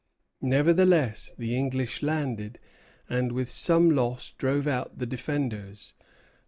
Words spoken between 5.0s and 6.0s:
defenders.